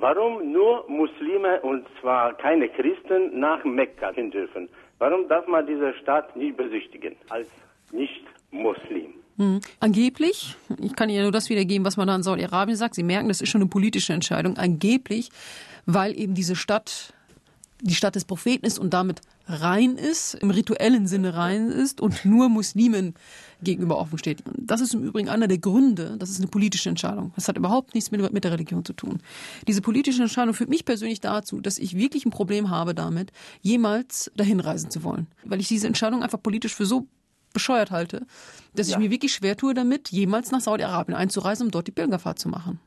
[0.00, 4.68] Warum nur Muslime und zwar keine Christen nach Mekka hin dürfen?
[4.98, 7.48] Warum darf man diese Stadt nicht besichtigen als
[7.92, 9.12] Nicht-Muslim?
[9.36, 9.60] Hm.
[9.78, 12.94] Angeblich, ich kann Ihnen nur das wiedergeben, was man da in Saudi-Arabien sagt.
[12.94, 14.56] Sie merken, das ist schon eine politische Entscheidung.
[14.56, 15.28] Angeblich,
[15.84, 17.12] weil eben diese Stadt
[17.82, 22.24] die Stadt des Propheten ist und damit rein ist, im rituellen Sinne rein ist und
[22.24, 23.14] nur Muslimen
[23.62, 24.42] gegenüber offen steht.
[24.56, 27.32] Das ist im Übrigen einer der Gründe, das ist eine politische Entscheidung.
[27.34, 29.18] Das hat überhaupt nichts mit, mit der Religion zu tun.
[29.66, 34.30] Diese politische Entscheidung führt mich persönlich dazu, dass ich wirklich ein Problem habe damit, jemals
[34.36, 35.26] dahin reisen zu wollen.
[35.44, 37.06] Weil ich diese Entscheidung einfach politisch für so
[37.52, 38.26] bescheuert halte,
[38.74, 38.96] dass ja.
[38.96, 42.48] ich mir wirklich schwer tue damit, jemals nach Saudi-Arabien einzureisen, um dort die Pilgerfahrt zu
[42.48, 42.80] machen.